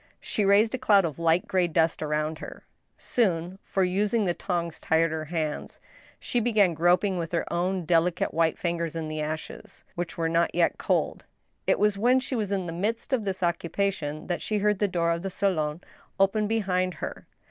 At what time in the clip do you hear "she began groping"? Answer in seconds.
6.19-7.19